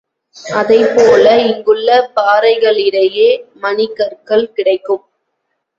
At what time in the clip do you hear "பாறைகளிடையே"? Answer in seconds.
2.15-3.29